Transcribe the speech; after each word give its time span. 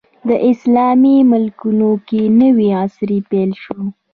په 0.25 0.33
اسلامي 0.51 1.15
ملکونو 1.31 1.89
کې 2.07 2.21
نوی 2.41 2.69
عصر 2.81 3.09
پیل 3.29 3.51
شو. 3.63 3.79